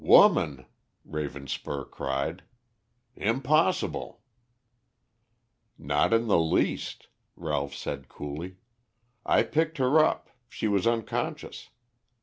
[0.03, 0.65] "Woman?"
[1.07, 2.41] Ravenspur cried.
[3.15, 4.23] "Impossible!"
[5.77, 8.55] "Not in the least," Ralph said coolly.
[9.27, 11.69] "I picked her up, she was unconscious.